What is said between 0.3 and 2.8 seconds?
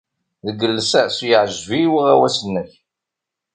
Deg llsas, yeɛjeb-iyi uɣawas-nnek.